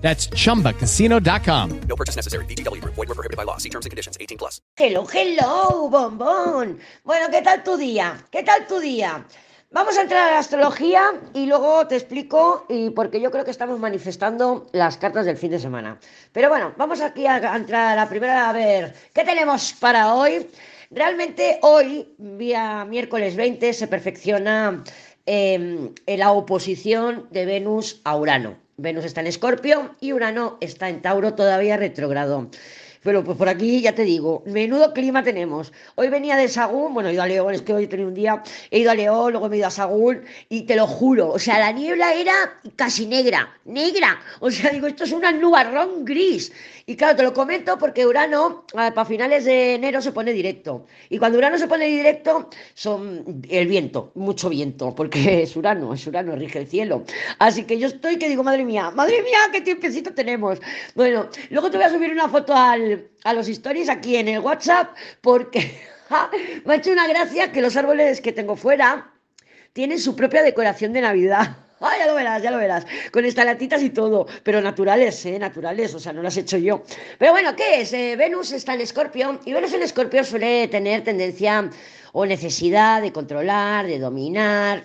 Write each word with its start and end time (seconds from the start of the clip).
That's 0.00 0.28
chumbacasino.com. 0.28 1.80
No 1.88 1.96
purchase 1.96 2.16
necessary. 2.16 2.44
VGW 2.46 2.80
Group. 2.80 2.94
Void 2.96 3.08
were 3.08 3.14
prohibited 3.14 3.36
by 3.36 3.44
law. 3.44 3.58
See 3.58 3.70
terms 3.70 3.86
and 3.86 3.90
conditions. 3.90 4.18
18 4.20 4.38
plus. 4.38 4.60
Hello, 4.76 5.06
hello, 5.06 5.88
bombón. 5.88 6.78
Bueno, 7.04 7.26
¿qué 7.30 7.42
tal 7.42 7.62
tu 7.62 7.76
día? 7.76 8.24
¿Qué 8.30 8.42
tal 8.42 8.66
tu 8.66 8.78
día? 8.80 9.24
Vamos 9.72 9.96
a 9.96 10.02
entrar 10.02 10.28
a 10.28 10.32
la 10.32 10.38
astrología 10.40 11.12
y 11.32 11.46
luego 11.46 11.86
te 11.86 11.94
explico, 11.94 12.66
y 12.68 12.90
porque 12.90 13.20
yo 13.20 13.30
creo 13.30 13.44
que 13.44 13.52
estamos 13.52 13.78
manifestando 13.78 14.66
las 14.72 14.96
cartas 14.96 15.26
del 15.26 15.36
fin 15.36 15.52
de 15.52 15.60
semana. 15.60 16.00
Pero 16.32 16.48
bueno, 16.48 16.74
vamos 16.76 17.00
aquí 17.00 17.24
a, 17.26 17.36
a 17.36 17.56
entrar 17.56 17.92
a 17.92 17.94
la 17.94 18.08
primera 18.08 18.50
a 18.50 18.52
ver 18.52 18.94
qué 19.14 19.22
tenemos 19.22 19.72
para 19.74 20.14
hoy. 20.14 20.50
Realmente 20.90 21.60
hoy, 21.62 22.08
día 22.18 22.84
miércoles 22.84 23.36
20, 23.36 23.72
se 23.72 23.86
perfecciona 23.86 24.82
eh, 25.26 25.92
la 26.08 26.32
oposición 26.32 27.28
de 27.30 27.46
Venus 27.46 28.00
a 28.02 28.16
Urano. 28.16 28.56
Venus 28.80 29.04
está 29.04 29.20
en 29.20 29.26
Escorpio 29.26 29.94
y 30.00 30.14
Urano 30.14 30.56
está 30.62 30.88
en 30.88 31.02
Tauro 31.02 31.34
todavía 31.34 31.76
retrogrado. 31.76 32.48
Pero 33.02 33.24
pues 33.24 33.38
por 33.38 33.48
aquí 33.48 33.80
ya 33.80 33.94
te 33.94 34.04
digo, 34.04 34.42
menudo 34.46 34.92
clima 34.92 35.22
tenemos. 35.22 35.72
Hoy 35.94 36.08
venía 36.08 36.36
de 36.36 36.48
Sagún, 36.48 36.92
bueno, 36.92 37.08
he 37.08 37.14
ido 37.14 37.22
a 37.22 37.26
León, 37.26 37.54
es 37.54 37.62
que 37.62 37.72
hoy 37.72 37.84
he 37.84 37.88
tenido 37.88 38.08
un 38.08 38.14
día, 38.14 38.42
he 38.70 38.80
ido 38.80 38.90
a 38.90 38.94
León, 38.94 39.32
luego 39.32 39.50
he 39.50 39.56
ido 39.56 39.66
a 39.66 39.70
Sagún 39.70 40.22
y 40.48 40.62
te 40.62 40.76
lo 40.76 40.86
juro, 40.86 41.30
o 41.30 41.38
sea, 41.38 41.58
la 41.58 41.72
niebla 41.72 42.12
era 42.12 42.34
casi 42.76 43.06
negra, 43.06 43.56
negra. 43.64 44.20
O 44.40 44.50
sea, 44.50 44.70
digo, 44.70 44.86
esto 44.86 45.04
es 45.04 45.12
una 45.12 45.32
nubarrón 45.32 46.04
gris. 46.04 46.52
Y 46.86 46.96
claro, 46.96 47.16
te 47.16 47.22
lo 47.22 47.32
comento 47.32 47.78
porque 47.78 48.04
Urano 48.04 48.64
ah, 48.74 48.90
para 48.92 49.04
finales 49.04 49.44
de 49.44 49.74
enero 49.74 50.02
se 50.02 50.10
pone 50.10 50.32
directo. 50.32 50.86
Y 51.08 51.18
cuando 51.18 51.38
Urano 51.38 51.56
se 51.56 51.68
pone 51.68 51.86
directo, 51.86 52.50
son 52.74 53.42
el 53.48 53.68
viento, 53.68 54.10
mucho 54.16 54.48
viento, 54.48 54.94
porque 54.94 55.42
es 55.42 55.56
Urano, 55.56 55.94
es 55.94 56.06
Urano, 56.06 56.34
rige 56.34 56.58
el 56.58 56.66
cielo. 56.66 57.04
Así 57.38 57.62
que 57.64 57.78
yo 57.78 57.86
estoy 57.86 58.18
que 58.18 58.28
digo, 58.28 58.42
madre 58.42 58.64
mía, 58.64 58.90
madre 58.90 59.22
mía, 59.22 59.38
qué 59.52 59.60
tiempecito 59.60 60.12
tenemos. 60.12 60.58
Bueno, 60.94 61.28
luego 61.50 61.70
te 61.70 61.76
voy 61.76 61.86
a 61.86 61.90
subir 61.90 62.10
una 62.10 62.28
foto 62.28 62.54
al, 62.54 62.89
a 63.24 63.32
los 63.32 63.48
stories 63.48 63.88
aquí 63.88 64.16
en 64.16 64.28
el 64.28 64.40
WhatsApp 64.40 64.94
porque 65.20 65.80
me 66.64 66.74
ha 66.74 66.76
hecho 66.76 66.92
una 66.92 67.06
gracia 67.06 67.52
que 67.52 67.60
los 67.60 67.76
árboles 67.76 68.20
que 68.20 68.32
tengo 68.32 68.56
fuera 68.56 69.12
tienen 69.72 69.98
su 69.98 70.16
propia 70.16 70.42
decoración 70.42 70.92
de 70.92 71.00
Navidad. 71.02 71.56
Ah, 71.82 71.94
ya 71.98 72.06
lo 72.06 72.14
verás, 72.14 72.42
ya 72.42 72.50
lo 72.50 72.58
verás. 72.58 72.86
Con 73.10 73.24
estalactitas 73.24 73.82
y 73.82 73.88
todo. 73.88 74.26
Pero 74.42 74.60
naturales, 74.60 75.24
¿eh? 75.24 75.38
Naturales, 75.38 75.94
o 75.94 75.98
sea, 75.98 76.12
no 76.12 76.22
las 76.22 76.36
he 76.36 76.40
hecho 76.40 76.58
yo. 76.58 76.82
Pero 77.18 77.32
bueno, 77.32 77.56
¿qué 77.56 77.80
es? 77.80 77.94
Eh, 77.94 78.16
Venus 78.18 78.52
está 78.52 78.74
en 78.74 78.82
Escorpio 78.82 79.40
y 79.46 79.54
Venus 79.54 79.72
en 79.72 79.82
Escorpio 79.82 80.22
suele 80.22 80.68
tener 80.68 81.02
tendencia 81.04 81.70
o 82.12 82.26
necesidad 82.26 83.00
de 83.00 83.12
controlar, 83.12 83.86
de 83.86 83.98
dominar. 83.98 84.84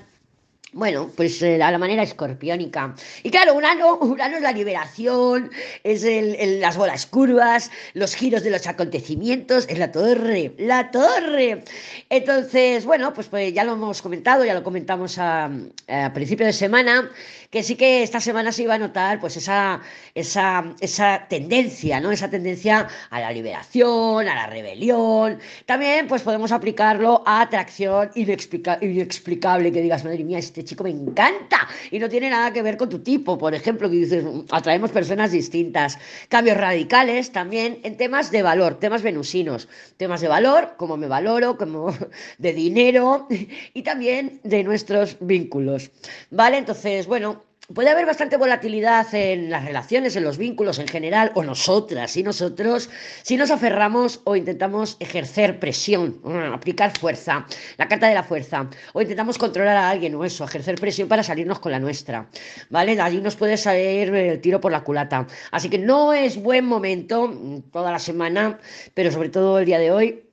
Bueno, 0.77 1.09
pues 1.15 1.41
eh, 1.41 1.63
a 1.63 1.71
la 1.71 1.77
manera 1.77 2.03
escorpiónica. 2.03 2.95
Y 3.23 3.29
claro, 3.31 3.53
Urano, 3.55 3.97
Urano 4.01 4.35
es 4.35 4.41
la 4.43 4.51
liberación, 4.51 5.49
es 5.85 6.03
el, 6.03 6.59
las 6.59 6.75
bolas 6.75 7.05
curvas, 7.05 7.71
los 7.93 8.13
giros 8.13 8.43
de 8.43 8.49
los 8.49 8.67
acontecimientos, 8.67 9.65
es 9.69 9.79
la 9.79 9.93
torre, 9.93 10.53
la 10.57 10.91
torre. 10.91 11.63
Entonces, 12.09 12.83
bueno, 12.83 13.13
pues, 13.13 13.27
pues 13.27 13.53
ya 13.53 13.63
lo 13.63 13.71
hemos 13.75 14.01
comentado, 14.01 14.43
ya 14.43 14.53
lo 14.53 14.63
comentamos 14.63 15.17
a, 15.17 15.49
a 15.87 16.13
principio 16.13 16.45
de 16.45 16.51
semana, 16.51 17.09
que 17.51 17.63
sí 17.63 17.75
que 17.77 18.03
esta 18.03 18.19
semana 18.19 18.51
se 18.51 18.63
iba 18.63 18.73
a 18.73 18.77
notar 18.77 19.21
pues 19.21 19.37
esa, 19.37 19.79
esa, 20.13 20.75
esa 20.81 21.25
tendencia, 21.29 22.01
¿no? 22.01 22.11
Esa 22.11 22.29
tendencia 22.29 22.89
a 23.11 23.19
la 23.21 23.31
liberación, 23.31 24.27
a 24.27 24.35
la 24.35 24.47
rebelión. 24.47 25.39
También 25.65 26.09
pues 26.09 26.21
podemos 26.21 26.51
aplicarlo 26.51 27.23
a 27.25 27.39
atracción 27.39 28.11
inexplica- 28.15 28.77
inexplicable, 28.81 29.71
que 29.71 29.81
digas, 29.81 30.03
madre 30.03 30.21
mía, 30.25 30.39
este 30.39 30.64
chico 30.65 30.83
me 30.83 30.89
encanta 30.91 31.67
y 31.91 31.99
no 31.99 32.09
tiene 32.09 32.29
nada 32.29 32.51
que 32.51 32.61
ver 32.61 32.77
con 32.77 32.89
tu 32.89 32.99
tipo, 32.99 33.37
por 33.37 33.53
ejemplo, 33.55 33.89
que 33.89 33.95
dices, 33.97 34.23
"Mm, 34.23 34.41
atraemos 34.51 34.91
personas 34.91 35.31
distintas. 35.31 35.97
Cambios 36.29 36.57
radicales 36.57 37.31
también 37.31 37.79
en 37.83 37.97
temas 37.97 38.31
de 38.31 38.43
valor, 38.43 38.79
temas 38.79 39.01
venusinos, 39.03 39.67
temas 39.97 40.21
de 40.21 40.27
valor, 40.27 40.73
como 40.77 40.97
me 40.97 41.07
valoro, 41.07 41.57
como 41.57 41.87
de 42.37 42.53
dinero 42.53 43.27
y 43.73 43.83
también 43.83 44.39
de 44.43 44.63
nuestros 44.63 45.17
vínculos. 45.21 45.91
¿Vale? 46.31 46.57
Entonces, 46.57 47.07
bueno, 47.07 47.44
puede 47.73 47.89
haber 47.89 48.05
bastante 48.05 48.37
volatilidad 48.37 49.13
en 49.13 49.49
las 49.49 49.65
relaciones, 49.65 50.15
en 50.15 50.23
los 50.23 50.37
vínculos 50.37 50.79
en 50.79 50.87
general, 50.87 51.31
o 51.35 51.43
nosotras 51.43 52.15
y 52.17 52.23
nosotros, 52.23 52.89
si 53.23 53.37
nos 53.37 53.51
aferramos 53.51 54.21
o 54.23 54.35
intentamos 54.35 54.97
ejercer 54.99 55.59
presión, 55.59 56.19
mm, 56.23 56.53
aplicar 56.53 56.97
fuerza, 56.97 57.45
la 57.77 57.87
carta 57.87 58.07
de 58.07 58.15
la 58.15 58.23
fuerza, 58.23 58.69
o 58.93 59.01
intentamos 59.01 59.37
controlar 59.37 59.77
a 59.77 59.89
alguien 59.89 60.15
o 60.15 60.25
eso, 60.25 60.43
ejercer 60.43 60.75
presión 60.75 61.07
para 61.07 61.23
salirnos 61.23 61.59
con 61.59 61.71
la 61.71 61.79
nuestra, 61.79 62.29
¿vale? 62.69 62.99
Allí 62.99 63.21
nos 63.21 63.35
puede 63.35 63.57
salir 63.57 64.13
el 64.13 64.41
tiro 64.41 64.59
por 64.61 64.71
la 64.71 64.83
culata. 64.83 65.27
Así 65.51 65.69
que 65.69 65.77
no 65.77 66.13
es 66.13 66.41
buen 66.41 66.65
momento 66.65 67.27
mm, 67.27 67.71
toda 67.71 67.91
la 67.91 67.99
semana, 67.99 68.59
pero 68.93 69.11
sobre 69.11 69.29
todo 69.29 69.59
el 69.59 69.65
día 69.65 69.79
de 69.79 69.91
hoy, 69.91 70.24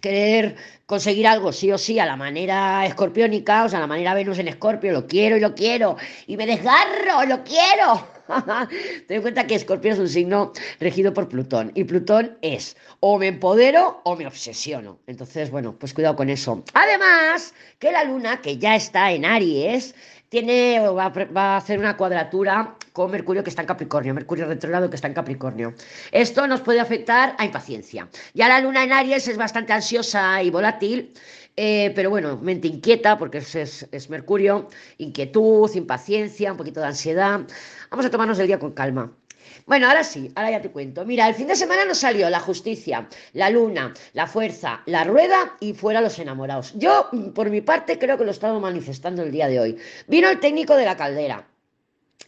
querer 0.00 0.56
conseguir 0.86 1.26
algo 1.26 1.52
sí 1.52 1.70
o 1.70 1.78
sí 1.78 1.98
a 1.98 2.06
la 2.06 2.16
manera 2.16 2.86
escorpiónica, 2.86 3.64
o 3.64 3.68
sea, 3.68 3.78
a 3.78 3.82
la 3.82 3.86
manera 3.86 4.14
Venus 4.14 4.38
en 4.38 4.48
Escorpio, 4.48 4.92
lo 4.92 5.06
quiero 5.06 5.36
y 5.36 5.40
lo 5.40 5.54
quiero, 5.54 5.96
y 6.26 6.36
me 6.36 6.46
desgarro, 6.46 7.24
lo 7.26 7.44
quiero. 7.44 8.18
Ten 9.06 9.16
en 9.16 9.22
cuenta 9.22 9.46
que 9.46 9.54
Escorpio 9.54 9.92
es 9.92 9.98
un 9.98 10.08
signo 10.08 10.52
regido 10.80 11.12
por 11.12 11.28
Plutón, 11.28 11.72
y 11.74 11.84
Plutón 11.84 12.38
es 12.42 12.76
o 13.00 13.18
me 13.18 13.28
empodero 13.28 14.00
o 14.04 14.16
me 14.16 14.26
obsesiono. 14.26 14.98
Entonces, 15.06 15.50
bueno, 15.50 15.74
pues 15.78 15.94
cuidado 15.94 16.16
con 16.16 16.30
eso. 16.30 16.62
Además, 16.74 17.54
que 17.78 17.92
la 17.92 18.04
luna, 18.04 18.40
que 18.40 18.58
ya 18.58 18.76
está 18.76 19.12
en 19.12 19.24
Aries, 19.24 19.94
tiene, 20.28 20.80
va, 20.80 21.06
a 21.06 21.12
pre- 21.12 21.26
va 21.26 21.54
a 21.54 21.56
hacer 21.58 21.78
una 21.78 21.96
cuadratura 21.96 22.76
con 22.92 23.10
Mercurio 23.10 23.42
que 23.42 23.50
está 23.50 23.62
en 23.62 23.68
Capricornio, 23.68 24.14
Mercurio 24.14 24.46
retrógrado 24.46 24.90
que 24.90 24.96
está 24.96 25.08
en 25.08 25.14
Capricornio. 25.14 25.74
Esto 26.12 26.46
nos 26.46 26.60
puede 26.60 26.80
afectar 26.80 27.34
a 27.38 27.44
impaciencia. 27.44 28.08
Ya 28.34 28.48
la 28.48 28.60
luna 28.60 28.84
en 28.84 28.92
Aries 28.92 29.28
es 29.28 29.36
bastante 29.36 29.72
ansiosa 29.72 30.42
y 30.42 30.50
volátil, 30.50 31.12
eh, 31.56 31.92
pero 31.94 32.10
bueno, 32.10 32.36
mente 32.36 32.68
inquieta, 32.68 33.18
porque 33.18 33.38
es, 33.38 33.54
es- 33.54 33.88
es 33.92 34.10
Mercurio, 34.10 34.68
inquietud, 34.98 35.70
impaciencia, 35.74 36.52
un 36.52 36.58
poquito 36.58 36.80
de 36.80 36.86
ansiedad. 36.86 37.40
Vamos 37.90 38.06
a 38.06 38.10
tomarnos 38.10 38.38
el 38.38 38.46
día 38.46 38.58
con 38.58 38.72
calma. 38.72 39.12
Bueno, 39.66 39.88
ahora 39.88 40.04
sí, 40.04 40.30
ahora 40.34 40.50
ya 40.50 40.62
te 40.62 40.70
cuento. 40.70 41.04
Mira, 41.04 41.28
el 41.28 41.34
fin 41.34 41.46
de 41.46 41.56
semana 41.56 41.84
nos 41.84 41.98
salió 41.98 42.28
la 42.30 42.40
justicia, 42.40 43.08
la 43.32 43.50
luna, 43.50 43.94
la 44.12 44.26
fuerza, 44.26 44.82
la 44.86 45.04
rueda 45.04 45.56
y 45.60 45.74
fuera 45.74 46.00
los 46.00 46.18
enamorados. 46.18 46.72
Yo, 46.76 47.08
mm, 47.12 47.30
por 47.30 47.50
mi 47.50 47.60
parte, 47.60 47.98
creo 47.98 48.16
que 48.16 48.24
lo 48.24 48.30
he 48.30 48.32
estado 48.32 48.60
manifestando 48.60 49.22
el 49.22 49.30
día 49.32 49.48
de 49.48 49.60
hoy. 49.60 49.76
Vino 50.06 50.28
el 50.28 50.40
técnico 50.40 50.76
de 50.76 50.84
la 50.84 50.96
caldera. 50.96 51.46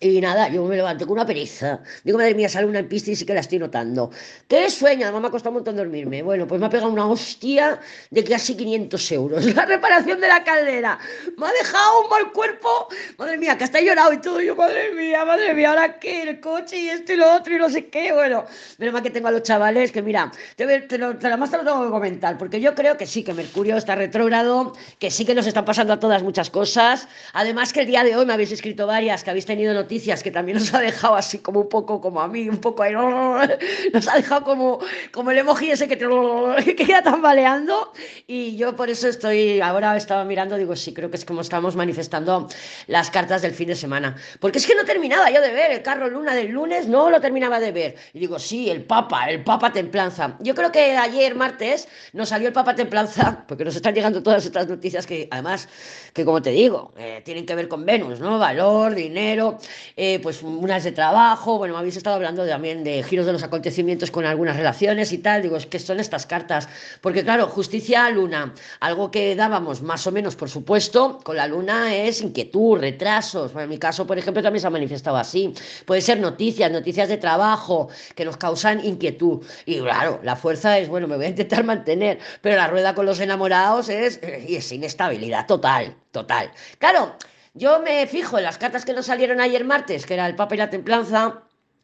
Y 0.02 0.18
nada, 0.22 0.48
yo 0.48 0.64
me 0.64 0.76
levanté 0.76 1.04
con 1.04 1.12
una 1.12 1.26
pereza. 1.26 1.80
Digo, 2.04 2.16
madre 2.16 2.34
mía, 2.34 2.48
sale 2.48 2.66
una 2.66 2.78
en 2.78 2.88
pista 2.88 3.10
y 3.10 3.16
sí 3.16 3.26
que 3.26 3.34
la 3.34 3.40
estoy 3.40 3.58
notando. 3.58 4.10
¿Qué 4.48 4.70
sueño? 4.70 5.02
Además 5.04 5.20
me 5.20 5.28
ha 5.28 5.30
costado 5.30 5.50
un 5.50 5.56
montón 5.56 5.76
dormirme. 5.76 6.22
Bueno, 6.22 6.46
pues 6.46 6.58
me 6.58 6.66
ha 6.68 6.70
pegado 6.70 6.90
una 6.90 7.06
hostia 7.06 7.78
de 8.08 8.24
casi 8.24 8.56
500 8.56 9.12
euros. 9.12 9.44
La 9.54 9.66
reparación 9.66 10.18
de 10.18 10.26
la 10.28 10.42
caldera. 10.42 10.98
Me 11.36 11.46
ha 11.46 11.52
dejado 11.52 12.04
un 12.04 12.08
mal 12.08 12.32
cuerpo. 12.32 12.88
Madre 13.18 13.36
mía, 13.36 13.58
que 13.58 13.64
hasta 13.64 13.78
he 13.78 13.84
llorado 13.84 14.14
y 14.14 14.22
todo. 14.22 14.40
Yo, 14.40 14.56
madre 14.56 14.90
mía, 14.94 15.22
madre 15.26 15.52
mía, 15.52 15.68
¿ahora 15.68 15.98
qué? 15.98 16.22
El 16.22 16.40
coche 16.40 16.78
y 16.80 16.88
esto 16.88 17.12
y 17.12 17.16
lo 17.16 17.34
otro 17.34 17.54
y 17.54 17.58
no 17.58 17.68
sé 17.68 17.88
qué. 17.88 18.14
Bueno, 18.14 18.46
menos 18.78 18.94
mal 18.94 19.02
que 19.02 19.10
tengo 19.10 19.28
a 19.28 19.32
los 19.32 19.42
chavales 19.42 19.92
que, 19.92 20.00
mira, 20.00 20.32
te, 20.56 20.64
te, 20.80 20.96
lo, 20.96 21.18
te 21.18 21.24
lo- 21.28 21.34
además 21.34 21.50
te 21.50 21.58
lo 21.58 21.64
tengo 21.64 21.84
que 21.84 21.90
comentar. 21.90 22.38
Porque 22.38 22.58
yo 22.58 22.74
creo 22.74 22.96
que 22.96 23.04
sí, 23.04 23.22
que 23.22 23.34
Mercurio 23.34 23.76
está 23.76 23.96
retrógrado, 23.96 24.72
que 24.98 25.10
sí 25.10 25.26
que 25.26 25.34
nos 25.34 25.46
están 25.46 25.66
pasando 25.66 25.92
a 25.92 26.00
todas 26.00 26.22
muchas 26.22 26.48
cosas. 26.48 27.06
Además 27.34 27.74
que 27.74 27.80
el 27.80 27.86
día 27.86 28.02
de 28.02 28.16
hoy 28.16 28.24
me 28.24 28.32
habéis 28.32 28.52
escrito 28.52 28.86
varias 28.86 29.22
que 29.22 29.28
habéis 29.28 29.44
tenido 29.44 29.74
noticias 29.74 29.89
que 30.22 30.30
también 30.30 30.58
nos 30.58 30.72
ha 30.72 30.80
dejado 30.80 31.16
así 31.16 31.38
como 31.38 31.60
un 31.60 31.68
poco 31.68 32.00
como 32.00 32.20
a 32.20 32.28
mí, 32.28 32.48
un 32.48 32.58
poco 32.58 32.82
ahí, 32.82 32.94
nos 33.92 34.08
ha 34.08 34.14
dejado 34.14 34.44
como, 34.44 34.78
como 35.12 35.32
el 35.32 35.38
emoji 35.38 35.72
ese 35.72 35.88
que, 35.88 35.96
te, 35.96 36.06
que 36.64 36.86
queda 36.86 37.02
tambaleando. 37.02 37.92
Y 38.26 38.56
yo 38.56 38.76
por 38.76 38.88
eso 38.88 39.08
estoy, 39.08 39.60
ahora 39.60 39.96
estaba 39.96 40.24
mirando, 40.24 40.56
digo, 40.56 40.76
sí, 40.76 40.94
creo 40.94 41.10
que 41.10 41.16
es 41.16 41.24
como 41.24 41.40
estamos 41.40 41.74
manifestando 41.74 42.48
las 42.86 43.10
cartas 43.10 43.42
del 43.42 43.52
fin 43.52 43.68
de 43.68 43.74
semana, 43.74 44.16
porque 44.38 44.58
es 44.58 44.66
que 44.66 44.74
no 44.74 44.84
terminaba 44.84 45.30
yo 45.30 45.40
de 45.40 45.52
ver 45.52 45.72
el 45.72 45.82
carro 45.82 46.08
luna 46.08 46.34
del 46.34 46.50
lunes, 46.50 46.86
no 46.86 47.10
lo 47.10 47.20
terminaba 47.20 47.58
de 47.58 47.72
ver, 47.72 47.96
y 48.12 48.20
digo, 48.20 48.38
sí, 48.38 48.70
el 48.70 48.84
Papa, 48.84 49.28
el 49.28 49.42
Papa 49.42 49.72
Templanza, 49.72 50.36
yo 50.40 50.54
creo 50.54 50.70
que 50.70 50.96
ayer 50.96 51.34
martes 51.34 51.88
nos 52.12 52.28
salió 52.28 52.48
el 52.48 52.54
Papa 52.54 52.74
Templanza, 52.74 53.44
porque 53.48 53.64
nos 53.64 53.74
están 53.74 53.94
llegando 53.94 54.22
todas 54.22 54.44
estas 54.44 54.68
noticias 54.68 55.06
que 55.06 55.28
además, 55.30 55.68
que 56.12 56.24
como 56.24 56.40
te 56.40 56.50
digo, 56.50 56.92
eh, 56.96 57.22
tienen 57.24 57.46
que 57.46 57.54
ver 57.54 57.68
con 57.68 57.84
Venus, 57.84 58.20
¿no? 58.20 58.38
Valor, 58.38 58.94
dinero, 58.94 59.58
eh, 59.96 60.18
pues 60.22 60.42
unas 60.42 60.84
de 60.84 60.92
trabajo, 60.92 61.58
bueno, 61.58 61.76
habéis 61.76 61.96
estado 61.96 62.16
hablando 62.16 62.46
también 62.46 62.84
de 62.84 63.02
giros 63.02 63.26
de 63.26 63.32
los 63.32 63.42
acontecimientos 63.42 64.10
con 64.10 64.24
algunas 64.24 64.56
relaciones 64.56 65.12
y 65.12 65.18
tal, 65.18 65.42
digo, 65.42 65.56
es 65.56 65.66
que 65.66 65.78
son 65.78 66.00
estas 66.00 66.26
cartas, 66.26 66.68
porque 67.00 67.24
claro, 67.24 67.46
justicia 67.48 68.08
luna, 68.10 68.54
algo 68.80 69.10
que 69.10 69.34
dábamos 69.36 69.82
más 69.82 70.06
o 70.06 70.12
menos, 70.12 70.36
por 70.36 70.48
supuesto, 70.48 71.20
con 71.22 71.36
la 71.36 71.46
luna 71.46 71.94
es 71.94 72.20
inquietud, 72.22 72.78
retrasos, 72.78 73.52
bueno, 73.52 73.64
en 73.64 73.70
mi 73.70 73.78
caso, 73.78 74.06
por 74.06 74.18
ejemplo, 74.18 74.42
también 74.42 74.60
se 74.60 74.66
ha 74.66 74.70
manifestado 74.70 75.16
así, 75.16 75.52
puede 75.84 76.00
ser 76.00 76.20
noticias, 76.20 76.70
noticias 76.70 77.08
de 77.08 77.16
trabajo 77.16 77.88
que 78.14 78.24
nos 78.24 78.36
causan 78.36 78.84
inquietud, 78.84 79.44
y 79.66 79.80
claro, 79.80 80.20
la 80.22 80.36
fuerza 80.36 80.78
es, 80.78 80.88
bueno, 80.88 81.06
me 81.08 81.16
voy 81.16 81.26
a 81.26 81.28
intentar 81.30 81.64
mantener, 81.64 82.18
pero 82.40 82.56
la 82.56 82.68
rueda 82.68 82.94
con 82.94 83.06
los 83.06 83.20
enamorados 83.20 83.88
es, 83.88 84.20
y 84.46 84.56
es 84.56 84.72
inestabilidad 84.72 85.46
total, 85.46 85.94
total. 86.10 86.50
Claro, 86.78 87.14
yo 87.54 87.80
me 87.80 88.06
fijo 88.06 88.38
en 88.38 88.44
las 88.44 88.58
cartas 88.58 88.84
que 88.84 88.92
nos 88.92 89.06
salieron 89.06 89.40
ayer 89.40 89.64
martes, 89.64 90.06
que 90.06 90.14
era 90.14 90.26
el 90.26 90.36
Papa 90.36 90.54
y 90.54 90.58
la 90.58 90.70
Templanza, 90.70 91.42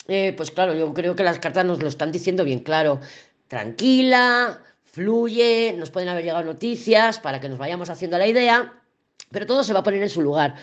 eh, 0.09 0.33
pues 0.37 0.51
claro, 0.51 0.75
yo 0.75 0.93
creo 0.95 1.17
que 1.17 1.25
las 1.25 1.39
cartas 1.39 1.65
nos 1.65 1.83
lo 1.83 1.89
están 1.89 2.13
diciendo 2.13 2.45
bien 2.45 2.61
claro. 2.61 3.01
Tranquila, 3.49 4.61
fluye, 4.85 5.75
nos 5.77 5.91
pueden 5.91 6.09
haber 6.09 6.25
llegado 6.25 6.45
noticias 6.45 7.19
para 7.19 7.41
que 7.41 7.49
nos 7.49 7.59
vayamos 7.59 7.91
haciendo 7.91 8.19
la 8.19 8.27
idea, 8.27 8.73
pero 9.31 9.47
todo 9.47 9.65
se 9.65 9.73
va 9.73 9.81
a 9.81 9.83
poner 9.83 10.03
en 10.03 10.09
su 10.09 10.23
lugar. 10.23 10.55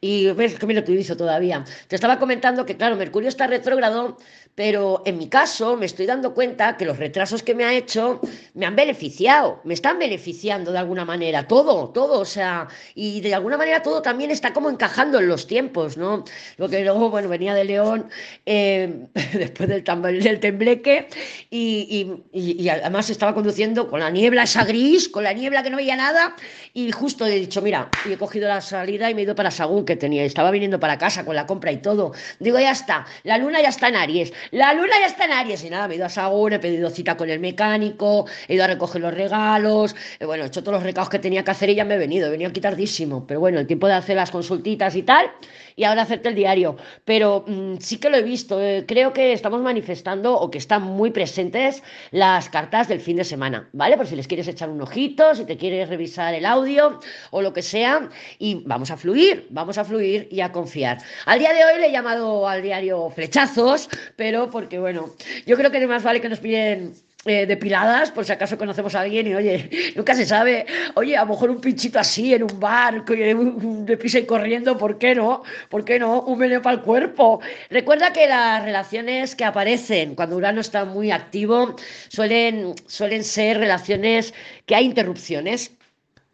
Y 0.00 0.30
ves 0.32 0.58
que 0.58 0.66
me 0.66 0.74
lo 0.74 0.80
utilizo 0.80 1.16
todavía. 1.16 1.64
Te 1.88 1.96
estaba 1.96 2.18
comentando 2.18 2.64
que, 2.64 2.76
claro, 2.76 2.96
Mercurio 2.96 3.28
está 3.28 3.46
retrógrado 3.46 4.16
pero 4.54 5.02
en 5.06 5.16
mi 5.16 5.28
caso 5.28 5.76
me 5.76 5.86
estoy 5.86 6.04
dando 6.06 6.34
cuenta 6.34 6.76
que 6.76 6.84
los 6.84 6.98
retrasos 6.98 7.42
que 7.42 7.54
me 7.54 7.64
ha 7.64 7.72
hecho 7.72 8.20
me 8.54 8.66
han 8.66 8.76
beneficiado, 8.76 9.60
me 9.64 9.72
están 9.72 9.98
beneficiando 9.98 10.72
de 10.72 10.78
alguna 10.78 11.04
manera, 11.04 11.46
todo, 11.46 11.88
todo, 11.88 12.20
o 12.20 12.24
sea, 12.24 12.68
y 12.94 13.20
de 13.22 13.34
alguna 13.34 13.56
manera 13.56 13.82
todo 13.82 14.02
también 14.02 14.30
está 14.30 14.52
como 14.52 14.68
encajando 14.68 15.20
en 15.20 15.28
los 15.28 15.46
tiempos, 15.46 15.96
¿no? 15.96 16.24
Lo 16.58 16.68
que 16.68 16.82
luego, 16.84 17.08
bueno, 17.08 17.28
venía 17.28 17.54
de 17.54 17.64
León 17.64 18.10
eh, 18.44 19.06
después 19.32 19.68
del, 19.68 19.84
del 20.22 20.40
tembleque 20.40 21.08
y, 21.48 22.22
y, 22.32 22.62
y, 22.62 22.68
además 22.68 23.08
estaba 23.08 23.34
conduciendo 23.34 23.88
con 23.88 24.00
la 24.00 24.10
niebla 24.10 24.42
esa 24.42 24.64
gris, 24.64 25.08
con 25.08 25.24
la 25.24 25.32
niebla 25.32 25.62
que 25.62 25.70
no 25.70 25.78
veía 25.78 25.96
nada 25.96 26.36
y 26.74 26.92
justo 26.92 27.24
he 27.24 27.30
dicho, 27.30 27.62
mira, 27.62 27.88
y 28.04 28.12
he 28.12 28.18
cogido 28.18 28.48
la 28.48 28.60
salida 28.60 29.10
y 29.10 29.14
me 29.14 29.22
he 29.22 29.24
ido 29.24 29.34
para 29.34 29.50
Sagún 29.50 29.84
que 29.84 29.96
tenía, 29.96 30.24
estaba 30.24 30.50
viniendo 30.50 30.80
para 30.80 30.98
casa 30.98 31.24
con 31.24 31.36
la 31.36 31.46
compra 31.46 31.72
y 31.72 31.78
todo. 31.78 32.12
Digo, 32.38 32.58
ya 32.58 32.72
está, 32.72 33.06
la 33.24 33.38
luna 33.38 33.60
ya 33.60 33.68
está 33.68 33.88
en 33.88 33.96
Aries 33.96 34.32
la 34.50 34.72
luna 34.74 34.92
ya 35.00 35.06
está 35.06 35.24
en 35.24 35.32
Aries 35.32 35.64
y 35.64 35.70
nada, 35.70 35.88
me 35.88 35.94
he 35.94 35.96
ido 35.96 36.06
a 36.06 36.08
Sagún, 36.08 36.52
he 36.52 36.58
pedido 36.58 36.90
cita 36.90 37.16
con 37.16 37.30
el 37.30 37.40
mecánico, 37.40 38.26
he 38.48 38.54
ido 38.54 38.64
a 38.64 38.66
recoger 38.66 39.00
los 39.00 39.14
regalos, 39.14 39.94
eh, 40.18 40.24
bueno, 40.24 40.44
he 40.44 40.46
hecho 40.48 40.62
todos 40.62 40.74
los 40.74 40.82
recados 40.82 41.08
que 41.08 41.18
tenía 41.18 41.44
que 41.44 41.50
hacer 41.50 41.70
y 41.70 41.74
ya 41.74 41.84
me 41.84 41.94
he 41.94 41.98
venido, 41.98 42.28
he 42.28 42.30
venido 42.30 42.50
aquí 42.50 42.60
tardísimo, 42.60 43.26
pero 43.26 43.40
bueno, 43.40 43.60
el 43.60 43.66
tiempo 43.66 43.86
de 43.86 43.94
hacer 43.94 44.16
las 44.16 44.30
consultitas 44.30 44.94
y 44.96 45.02
tal, 45.02 45.30
y 45.76 45.84
ahora 45.84 46.02
hacerte 46.02 46.28
el 46.28 46.34
diario. 46.34 46.76
Pero 47.04 47.44
mmm, 47.46 47.76
sí 47.78 47.98
que 47.98 48.10
lo 48.10 48.16
he 48.16 48.22
visto, 48.22 48.60
eh, 48.60 48.84
creo 48.86 49.12
que 49.12 49.32
estamos 49.32 49.60
manifestando 49.60 50.34
o 50.34 50.50
que 50.50 50.58
están 50.58 50.82
muy 50.82 51.10
presentes 51.10 51.82
las 52.10 52.48
cartas 52.48 52.88
del 52.88 53.00
fin 53.00 53.16
de 53.16 53.24
semana, 53.24 53.68
¿vale? 53.72 53.96
Por 53.96 54.06
si 54.06 54.16
les 54.16 54.26
quieres 54.26 54.48
echar 54.48 54.70
un 54.70 54.80
ojito, 54.80 55.34
si 55.34 55.44
te 55.44 55.56
quieres 55.56 55.88
revisar 55.88 56.34
el 56.34 56.46
audio 56.46 57.00
o 57.30 57.42
lo 57.42 57.52
que 57.52 57.62
sea, 57.62 58.08
y 58.38 58.62
vamos 58.66 58.90
a 58.90 58.96
fluir, 58.96 59.46
vamos 59.50 59.78
a 59.78 59.84
fluir 59.84 60.28
y 60.30 60.40
a 60.40 60.52
confiar. 60.52 60.98
Al 61.26 61.38
día 61.38 61.52
de 61.52 61.64
hoy 61.64 61.80
le 61.80 61.88
he 61.88 61.92
llamado 61.92 62.48
al 62.48 62.62
diario 62.62 63.10
flechazos, 63.10 63.88
pero 64.16 64.50
porque 64.50 64.78
bueno, 64.78 65.14
yo 65.46 65.56
creo 65.56 65.70
que 65.70 65.86
más 65.86 66.02
vale 66.02 66.20
que 66.20 66.28
nos 66.28 66.40
piden 66.40 66.94
eh, 67.24 67.46
depiladas, 67.46 68.10
por 68.10 68.24
si 68.24 68.32
acaso 68.32 68.58
conocemos 68.58 68.96
a 68.96 69.00
alguien 69.02 69.28
y 69.28 69.34
oye, 69.34 69.70
nunca 69.96 70.12
se 70.14 70.26
sabe, 70.26 70.66
oye, 70.94 71.16
a 71.16 71.22
lo 71.22 71.30
mejor 71.30 71.50
un 71.50 71.60
pinchito 71.60 72.00
así 72.00 72.34
en 72.34 72.42
un 72.42 72.58
bar, 72.58 73.04
de 73.04 73.96
pisa 73.96 74.18
y 74.18 74.26
corriendo, 74.26 74.76
¿por 74.76 74.98
qué 74.98 75.14
no? 75.14 75.44
¿Por 75.68 75.84
qué 75.84 76.00
no? 76.00 76.22
Un 76.22 76.38
veneno 76.38 76.62
para 76.62 76.76
el 76.76 76.82
cuerpo. 76.82 77.40
Recuerda 77.70 78.12
que 78.12 78.26
las 78.26 78.64
relaciones 78.64 79.36
que 79.36 79.44
aparecen 79.44 80.16
cuando 80.16 80.36
Urano 80.36 80.60
está 80.60 80.84
muy 80.84 81.12
activo 81.12 81.76
suelen, 82.08 82.74
suelen 82.86 83.22
ser 83.22 83.58
relaciones 83.58 84.34
que 84.66 84.74
hay 84.74 84.86
interrupciones. 84.86 85.72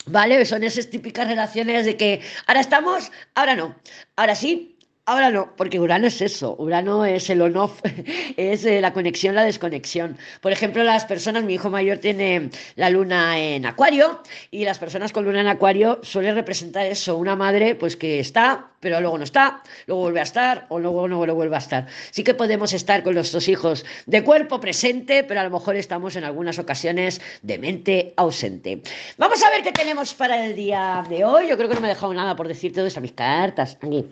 ¿Vale? 0.06 0.42
Son 0.46 0.64
esas 0.64 0.88
típicas 0.88 1.28
relaciones 1.28 1.84
de 1.84 1.98
que 1.98 2.22
ahora 2.46 2.60
estamos, 2.60 3.12
ahora 3.34 3.54
no, 3.54 3.76
ahora 4.16 4.34
sí, 4.34 4.77
Ahora 5.10 5.30
no, 5.30 5.56
porque 5.56 5.80
Urano 5.80 6.06
es 6.06 6.20
eso, 6.20 6.54
Urano 6.58 7.06
es 7.06 7.30
el 7.30 7.40
on-off, 7.40 7.80
es 8.36 8.66
eh, 8.66 8.78
la 8.82 8.92
conexión, 8.92 9.34
la 9.34 9.42
desconexión. 9.42 10.18
Por 10.42 10.52
ejemplo, 10.52 10.84
las 10.84 11.06
personas, 11.06 11.44
mi 11.44 11.54
hijo 11.54 11.70
mayor 11.70 11.96
tiene 11.96 12.50
la 12.76 12.90
luna 12.90 13.38
en 13.38 13.64
Acuario 13.64 14.20
y 14.50 14.66
las 14.66 14.78
personas 14.78 15.10
con 15.14 15.24
luna 15.24 15.40
en 15.40 15.46
Acuario 15.46 16.00
suelen 16.02 16.34
representar 16.34 16.84
eso, 16.84 17.16
una 17.16 17.36
madre 17.36 17.74
pues 17.74 17.96
que 17.96 18.20
está, 18.20 18.72
pero 18.80 19.00
luego 19.00 19.18
no 19.18 19.24
está, 19.24 19.62
luego 19.86 20.02
vuelve 20.02 20.20
a 20.20 20.24
estar 20.24 20.66
o 20.68 20.78
luego 20.78 21.08
no 21.08 21.18
vuelve 21.18 21.56
a 21.56 21.58
estar. 21.58 21.86
Sí 22.10 22.22
que 22.24 22.34
podemos 22.34 22.72
estar 22.72 23.02
con 23.02 23.14
nuestros 23.14 23.48
hijos 23.48 23.84
de 24.06 24.22
cuerpo 24.22 24.60
presente, 24.60 25.24
pero 25.24 25.40
a 25.40 25.44
lo 25.44 25.50
mejor 25.50 25.76
estamos 25.76 26.16
en 26.16 26.24
algunas 26.24 26.58
ocasiones 26.58 27.20
de 27.42 27.58
mente 27.58 28.14
ausente. 28.16 28.82
Vamos 29.16 29.42
a 29.42 29.50
ver 29.50 29.62
qué 29.62 29.72
tenemos 29.72 30.14
para 30.14 30.44
el 30.44 30.54
día 30.54 31.04
de 31.08 31.24
hoy. 31.24 31.48
Yo 31.48 31.56
creo 31.56 31.68
que 31.68 31.74
no 31.74 31.80
me 31.80 31.88
he 31.88 31.94
dejado 31.94 32.14
nada 32.14 32.36
por 32.36 32.48
decirte 32.48 32.80
dónde 32.80 32.88
están 32.88 33.02
mis 33.02 33.12
cartas. 33.12 33.76
Aquí. 33.82 34.04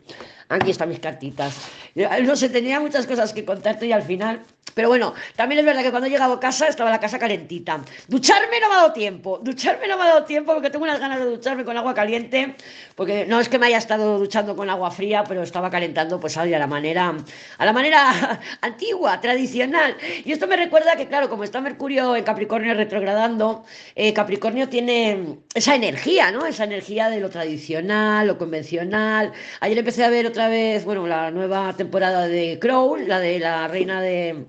Aquí 0.49 0.71
están 0.71 0.89
mis 0.89 1.01
cartitas. 1.01 1.57
No 1.95 2.37
sé, 2.37 2.49
tenía 2.49 2.79
muchas 2.81 3.07
cosas 3.07 3.33
que 3.33 3.45
contarte 3.45 3.87
y 3.87 3.93
al 3.93 4.03
final 4.03 4.45
pero 4.75 4.89
bueno, 4.89 5.15
también 5.37 5.61
es 5.61 5.65
verdad 5.65 5.83
que 5.83 5.91
cuando 5.91 6.07
he 6.07 6.11
llegado 6.11 6.35
a 6.35 6.41
casa 6.41 6.69
estaba 6.69 6.91
la 6.91 7.01
casa 7.01 7.19
calentita. 7.19 7.81
Ducharme 8.09 8.61
no 8.61 8.69
me 8.69 8.75
ha 8.75 8.79
dado 8.79 8.93
tiempo. 8.93 9.41
Ducharme 9.43 9.89
no 9.89 9.97
me 9.97 10.03
ha 10.05 10.09
dado 10.09 10.25
tiempo 10.25 10.53
porque 10.53 10.71
tengo 10.71 10.85
unas 10.85 11.01
ganas 11.01 11.19
de 11.19 11.25
ducharme 11.25 11.65
con 11.65 11.79
agua 11.79 11.95
caliente. 11.95 12.57
Porque 12.95 13.25
no 13.25 13.41
es 13.41 13.49
que 13.49 13.59
me 13.59 13.67
haya 13.67 13.79
estado 13.79 14.19
duchando 14.19 14.55
con 14.57 14.71
agua 14.71 14.91
fría, 14.91 15.25
pero 15.25 15.43
estaba 15.43 15.71
calentando 15.71 16.19
pues 16.19 16.37
a 16.37 16.47
la 16.47 16.67
manera, 16.67 17.15
a 17.59 17.65
la 17.65 17.73
manera 17.73 18.41
antigua, 18.63 19.21
tradicional. 19.21 19.97
Y 20.25 20.33
esto 20.33 20.47
me 20.47 20.57
recuerda 20.57 20.97
que, 20.97 21.07
claro, 21.07 21.29
como 21.29 21.45
está 21.45 21.61
Mercurio 21.61 22.17
en 22.17 22.25
Capricornio 22.25 22.75
retrogradando, 22.75 23.65
eh, 23.95 24.13
Capricornio 24.13 24.69
tiene 24.69 25.39
esa 25.55 25.75
energía, 25.75 26.31
¿no? 26.31 26.47
Esa 26.47 26.65
energía 26.65 27.11
de 27.11 27.21
lo 27.21 27.31
tradicional, 27.31 28.27
lo 28.27 28.39
convencional. 28.39 29.33
Ayer 29.61 29.79
empecé 29.79 30.05
a 30.05 30.11
ver 30.11 30.27
otra 30.27 30.49
vez, 30.49 30.85
bueno, 30.85 31.07
la 31.07 31.31
nueva 31.31 31.75
temporada 31.75 32.27
de 32.29 32.59
Crow, 32.59 32.97
la 32.97 33.21
de 33.21 33.39
la 33.39 33.69
reina 33.69 34.01
de 34.01 34.47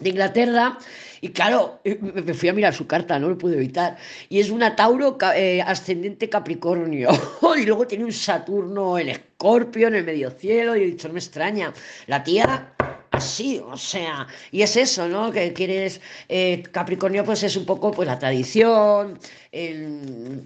de 0.00 0.10
Inglaterra. 0.10 0.78
Y 1.20 1.30
claro, 1.30 1.80
me 1.84 2.34
fui 2.34 2.50
a 2.50 2.52
mirar 2.52 2.74
su 2.74 2.86
carta, 2.86 3.18
no 3.18 3.30
lo 3.30 3.38
pude 3.38 3.56
evitar. 3.56 3.96
Y 4.28 4.40
es 4.40 4.50
una 4.50 4.76
Tauro 4.76 5.16
eh, 5.34 5.62
ascendente 5.62 6.28
Capricornio. 6.28 7.10
y 7.56 7.64
luego 7.64 7.86
tiene 7.86 8.04
un 8.04 8.12
Saturno 8.12 8.98
en 8.98 9.10
Escorpio, 9.44 9.88
en 9.88 9.96
el 9.96 10.04
medio 10.04 10.30
cielo. 10.30 10.74
Y 10.74 10.82
he 10.82 10.86
dicho, 10.86 11.06
no 11.08 11.14
me 11.14 11.20
extraña. 11.20 11.72
La 12.06 12.24
tía 12.24 12.72
así, 13.10 13.62
o 13.64 13.76
sea, 13.76 14.26
y 14.50 14.62
es 14.62 14.74
eso, 14.76 15.06
¿no? 15.06 15.30
Que 15.30 15.52
quieres, 15.52 16.00
eh, 16.28 16.62
Capricornio 16.72 17.24
pues 17.24 17.42
es 17.42 17.56
un 17.56 17.64
poco 17.64 17.92
pues 17.92 18.08
la 18.08 18.18
tradición, 18.18 19.18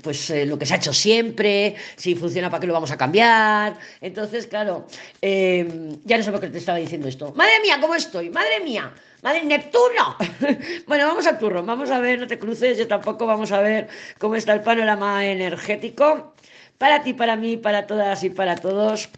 pues 0.03 0.31
lo 0.47 0.59
que 0.59 0.67
se 0.67 0.75
ha 0.75 0.77
hecho 0.77 0.93
siempre, 0.93 1.77
si 1.97 2.15
funciona 2.15 2.51
para 2.51 2.61
qué 2.61 2.67
lo 2.67 2.75
vamos 2.75 2.91
a 2.91 2.99
cambiar, 2.99 3.79
entonces 4.03 4.47
claro, 4.47 4.87
ya 5.23 6.19
no 6.19 6.23
sé 6.23 6.31
por 6.31 6.41
qué 6.41 6.49
te 6.49 6.59
estaba 6.59 6.77
diciendo 6.77 7.09
esto, 7.09 7.33
madre 7.35 7.55
mía, 7.63 7.79
¿cómo 7.81 7.95
estoy? 7.95 8.29
Madre 8.29 8.61
mía, 8.61 8.93
Madre 9.23 9.45
Neptuno. 9.45 10.17
bueno, 10.87 11.07
vamos 11.07 11.27
al 11.27 11.39
turno. 11.39 11.65
Vamos 11.65 11.91
a 11.91 11.99
ver, 11.99 12.21
no 12.21 12.27
te 12.29 12.39
cruces, 12.39 12.79
yo 12.79 12.87
tampoco. 12.87 13.27
Vamos 13.27 13.51
a 13.51 13.61
ver 13.61 13.89
cómo 14.19 14.37
está 14.37 14.53
el 14.53 14.61
panorama 14.61 15.27
energético 15.27 16.35
para 16.79 17.03
ti, 17.03 17.13
para 17.13 17.37
mí, 17.37 17.57
para 17.57 17.87
todas 17.87 18.25
y 18.25 18.31
para 18.31 18.57
todos. 18.57 19.11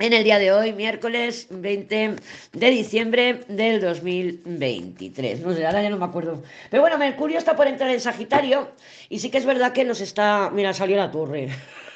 En 0.00 0.12
el 0.12 0.22
día 0.22 0.38
de 0.38 0.52
hoy, 0.52 0.72
miércoles 0.72 1.48
20 1.50 2.16
de 2.52 2.70
diciembre 2.70 3.40
del 3.48 3.80
2023. 3.80 5.40
No 5.40 5.52
sé, 5.52 5.66
ahora 5.66 5.82
ya 5.82 5.90
no 5.90 5.98
me 5.98 6.04
acuerdo. 6.04 6.42
Pero 6.70 6.82
bueno, 6.82 6.98
Mercurio 6.98 7.36
está 7.36 7.56
por 7.56 7.66
entrar 7.66 7.90
en 7.90 8.00
Sagitario 8.00 8.70
y 9.08 9.18
sí 9.18 9.28
que 9.28 9.38
es 9.38 9.44
verdad 9.44 9.72
que 9.72 9.84
nos 9.84 10.00
está. 10.00 10.50
Mira, 10.52 10.72
salió 10.72 10.96
la 10.96 11.10
torre. 11.10 11.48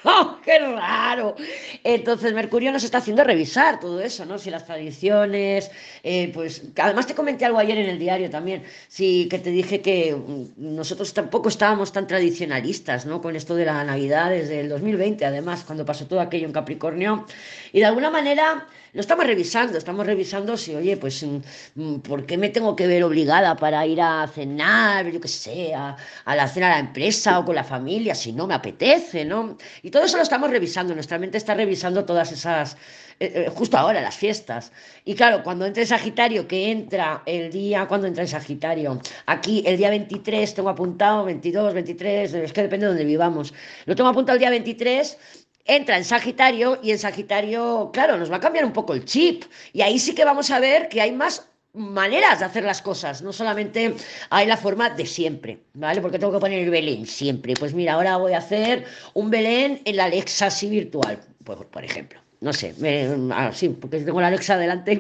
¡Oh, 0.05 0.39
qué 0.45 0.59
raro! 0.59 1.37
Entonces, 1.85 2.33
Mercurio 2.33 2.73
nos 2.73 2.83
está 2.83 2.99
haciendo 2.99 3.23
revisar 3.23 3.79
todo 3.79 4.01
eso, 4.01 4.25
¿no? 4.25 4.39
Si 4.39 4.51
las 4.51 4.67
tradiciones, 4.67 5.71
eh, 6.03 6.31
pues, 6.35 6.65
además 6.77 7.07
te 7.07 7.15
comenté 7.15 7.45
algo 7.45 7.59
ayer 7.59 7.79
en 7.79 7.89
el 7.89 7.99
diario 7.99 8.29
también, 8.29 8.65
sí, 8.89 9.29
que 9.31 9.39
te 9.39 9.51
dije 9.51 9.81
que 9.81 10.15
mm, 10.15 10.75
nosotros 10.75 11.15
tampoco 11.15 11.49
estábamos 11.49 11.93
tan 11.93 12.07
tradicionalistas, 12.09 13.07
¿no? 13.07 13.21
Con 13.23 13.37
esto 13.37 13.55
de 13.55 13.67
la 13.67 13.85
Navidad 13.85 14.31
desde 14.31 14.61
el 14.61 14.69
2020, 14.69 15.25
además, 15.25 15.63
cuando 15.65 15.85
pasó 15.85 16.07
todo 16.07 16.21
aquello 16.21 16.47
en 16.47 16.53
Capricornio, 16.53 17.25
y 17.73 17.79
de 17.81 17.87
alguna 17.87 18.11
manera 18.11 18.67
lo 18.95 19.01
estamos 19.01 19.27
revisando, 19.27 19.79
estamos 19.79 20.05
revisando 20.05 20.57
si, 20.57 20.75
oye, 20.75 20.99
pues, 20.99 21.23
mm, 21.23 21.39
mm, 21.77 22.01
¿por 22.01 22.27
qué 22.27 22.37
me 22.37 22.51
tengo 22.51 22.77
que 22.77 22.87
ver 22.87 23.03
obligada 23.05 23.57
para 23.57 23.87
ir 23.87 24.03
a 24.03 24.29
cenar, 24.29 25.11
yo 25.11 25.19
qué 25.19 25.29
sé, 25.29 25.75
a, 25.75 25.97
la 26.27 26.47
cena 26.49 26.67
a 26.67 26.71
la 26.73 26.79
empresa 26.79 27.39
o 27.39 27.45
con 27.45 27.55
la 27.55 27.65
familia, 27.65 28.15
si 28.15 28.33
no 28.33 28.47
me 28.47 28.53
apetece, 28.55 29.25
¿no? 29.25 29.57
Y 29.83 29.91
todo 29.91 30.05
eso 30.05 30.19
lo 30.19 30.23
estamos 30.23 30.51
revisando, 30.51 30.95
nuestra 30.95 31.19
mente 31.19 31.39
está 31.39 31.55
revisando 31.55 32.05
todas 32.05 32.33
esas, 32.33 32.77
eh, 33.19 33.47
eh, 33.47 33.51
justo 33.55 33.79
ahora, 33.79 34.03
las 34.03 34.17
fiestas. 34.17 34.73
Y 35.07 35.15
claro, 35.15 35.43
cuando 35.43 35.65
entra 35.65 35.83
en 35.83 35.89
Sagitario, 35.89 36.47
que 36.47 36.71
entra 36.71 37.23
el 37.25 37.51
día, 37.51 37.87
cuando 37.89 38.07
entra 38.07 38.25
en 38.25 38.29
Sagitario? 38.29 39.01
Aquí, 39.25 39.63
el 39.67 39.79
día 39.79 39.89
23, 39.89 40.55
tengo 40.55 40.69
apuntado, 40.69 41.25
22, 41.25 41.73
23, 41.73 42.35
es 42.35 42.53
que 42.53 42.63
depende 42.63 42.87
de 42.87 42.91
donde 42.91 43.05
vivamos. 43.07 43.55
Lo 43.87 43.97
tengo 43.97 44.11
apuntado 44.11 44.35
el 44.37 44.41
día 44.41 44.51
23 44.51 45.17
entra 45.65 45.97
en 45.97 46.05
Sagitario 46.05 46.79
y 46.83 46.91
en 46.91 46.99
Sagitario, 46.99 47.91
claro, 47.93 48.17
nos 48.17 48.31
va 48.31 48.37
a 48.37 48.41
cambiar 48.41 48.65
un 48.65 48.73
poco 48.73 48.95
el 48.95 49.05
chip. 49.05 49.45
Y 49.73 49.83
ahí 49.83 49.99
sí 49.99 50.15
que 50.15 50.25
vamos 50.25 50.51
a 50.51 50.61
ver 50.61 50.89
que 50.89 51.01
hay 51.01 51.13
más 51.13 51.47
maneras 51.75 52.41
de 52.41 52.45
hacer 52.45 52.65
las 52.65 52.83
cosas, 52.83 53.23
no 53.23 53.33
solamente 53.33 53.95
hay 54.29 54.47
la 54.47 54.59
forma 54.59 54.91
de 54.91 55.07
siempre, 55.07 55.59
¿vale? 55.73 56.03
Porque 56.03 56.19
tengo 56.19 56.33
que 56.33 56.39
poner 56.39 56.61
el 56.61 56.71
Belén 56.71 57.07
siempre. 57.07 57.55
Pues 57.55 57.73
mira, 57.73 57.95
ahora 57.95 58.17
voy 58.19 58.35
a 58.35 58.39
hacer 58.39 58.85
un 59.15 59.31
Belén 59.31 59.81
en 59.85 59.97
la 59.97 60.05
Alexa 60.05 60.47
así 60.47 60.69
virtual, 60.69 61.19
por, 61.45 61.67
por 61.69 61.85
ejemplo. 61.85 62.21
No 62.43 62.53
sé, 62.53 62.75
me, 62.79 63.09
ah, 63.33 63.53
sí, 63.55 63.69
porque 63.69 64.01
tengo 64.01 64.21
la 64.21 64.27
Alexa 64.27 64.59
delante 64.59 64.95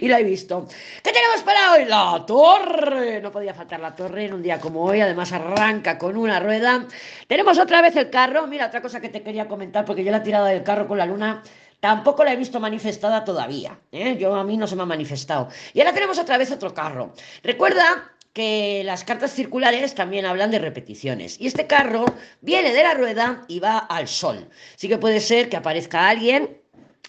y, 0.00 0.08
la 0.08 0.20
he 0.20 0.24
visto. 0.24 0.66
¿Qué 1.04 1.12
La 1.86 2.24
torre. 2.26 3.20
No 3.20 3.30
podía 3.30 3.54
faltar 3.54 3.80
la 3.80 3.94
torre 3.94 4.24
en 4.24 4.34
un 4.34 4.42
día 4.42 4.58
como 4.58 4.84
hoy. 4.84 5.00
Además 5.00 5.32
arranca 5.32 5.98
con 5.98 6.16
una 6.16 6.40
rueda. 6.40 6.86
Tenemos 7.26 7.58
otra 7.58 7.82
vez 7.82 7.94
el 7.96 8.10
carro. 8.10 8.46
Mira, 8.46 8.66
otra 8.66 8.80
cosa 8.80 9.00
que 9.00 9.08
te 9.08 9.22
quería 9.22 9.46
comentar, 9.46 9.84
porque 9.84 10.02
yo 10.02 10.10
la 10.10 10.18
he 10.18 10.22
tirado 10.22 10.46
del 10.46 10.62
carro 10.62 10.88
con 10.88 10.98
la 10.98 11.06
luna 11.06 11.42
Tampoco 11.80 12.24
la 12.24 12.32
he 12.32 12.36
visto 12.36 12.58
manifestada 12.58 13.24
todavía. 13.24 13.78
¿eh? 13.92 14.16
Yo 14.18 14.34
a 14.34 14.44
mí 14.44 14.56
no 14.56 14.66
se 14.66 14.74
me 14.74 14.82
ha 14.82 14.86
manifestado. 14.86 15.48
Y 15.72 15.80
ahora 15.80 15.94
tenemos 15.94 16.18
otra 16.18 16.36
vez 16.36 16.50
otro 16.50 16.74
carro. 16.74 17.12
Recuerda 17.42 18.12
que 18.32 18.82
las 18.84 19.04
cartas 19.04 19.32
circulares 19.32 19.94
también 19.94 20.26
hablan 20.26 20.50
de 20.50 20.58
repeticiones. 20.58 21.40
Y 21.40 21.46
este 21.46 21.66
carro 21.66 22.04
viene 22.40 22.72
de 22.72 22.82
la 22.82 22.94
rueda 22.94 23.44
y 23.48 23.60
va 23.60 23.78
al 23.78 24.08
sol. 24.08 24.48
Sí 24.76 24.88
que 24.88 24.98
puede 24.98 25.20
ser 25.20 25.48
que 25.48 25.56
aparezca 25.56 26.08
alguien 26.08 26.60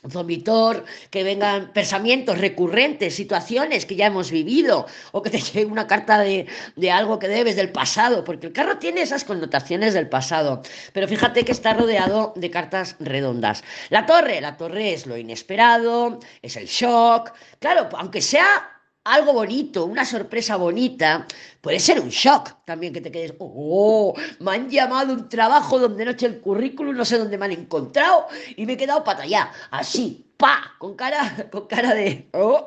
vomitor, 0.03 0.85
que 1.09 1.23
vengan 1.23 1.71
pensamientos 1.73 2.37
recurrentes, 2.37 3.15
situaciones 3.15 3.85
que 3.85 3.95
ya 3.95 4.07
hemos 4.07 4.31
vivido, 4.31 4.85
o 5.11 5.21
que 5.21 5.29
te 5.29 5.39
llegue 5.41 5.65
una 5.65 5.87
carta 5.87 6.19
de, 6.19 6.47
de, 6.75 6.91
algo 6.91 7.19
que 7.19 7.27
debes 7.27 7.55
del 7.55 7.71
pasado, 7.71 8.23
porque 8.23 8.47
el 8.47 8.53
carro 8.53 8.77
tiene 8.77 9.01
esas 9.01 9.23
connotaciones 9.23 9.93
del 9.93 10.09
pasado. 10.09 10.61
Pero 10.93 11.07
fíjate 11.07 11.45
que 11.45 11.51
está 11.51 11.73
rodeado 11.73 12.33
de 12.35 12.49
cartas 12.49 12.95
redondas. 12.99 13.63
La 13.89 14.05
torre, 14.05 14.41
la 14.41 14.57
torre 14.57 14.93
es 14.93 15.05
lo 15.05 15.17
inesperado, 15.17 16.19
es 16.41 16.55
el 16.55 16.67
shock. 16.67 17.31
Claro, 17.59 17.89
aunque 17.93 18.21
sea 18.21 18.78
algo 19.09 19.33
bonito, 19.33 19.85
una 19.85 20.05
sorpresa 20.05 20.55
bonita, 20.55 21.25
puede 21.61 21.79
ser 21.79 21.99
un 21.99 22.09
shock 22.09 22.63
también 22.65 22.93
que 22.93 23.01
te 23.01 23.11
quedes, 23.11 23.33
oh, 23.39 24.13
me 24.39 24.51
han 24.51 24.69
llamado 24.69 25.13
un 25.13 25.27
trabajo 25.27 25.79
donde 25.79 26.05
no 26.05 26.11
he 26.11 26.25
el 26.25 26.39
currículum, 26.39 26.95
no 26.95 27.03
sé 27.03 27.17
dónde 27.17 27.37
me 27.37 27.45
han 27.45 27.51
encontrado 27.51 28.27
y 28.55 28.65
me 28.65 28.73
he 28.73 28.77
quedado 28.77 29.03
para 29.03 29.23
allá, 29.23 29.51
así, 29.71 30.31
pa, 30.37 30.75
con 30.77 30.95
cara, 30.95 31.47
con 31.51 31.65
cara 31.67 31.95
de, 31.95 32.29
oh, 32.33 32.65